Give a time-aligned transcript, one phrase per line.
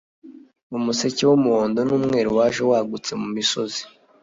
[0.77, 3.81] Umuseke wumuhondo numweru waje wagutse mumisozi